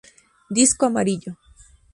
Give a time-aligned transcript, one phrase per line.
[0.49, 1.37] Disco amarillo.